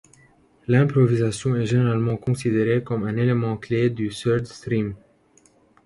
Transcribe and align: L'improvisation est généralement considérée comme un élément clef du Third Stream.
L'improvisation 0.67 1.55
est 1.55 1.67
généralement 1.67 2.17
considérée 2.17 2.83
comme 2.83 3.05
un 3.05 3.17
élément 3.17 3.55
clef 3.55 3.93
du 3.93 4.09
Third 4.09 4.47
Stream. 4.47 4.95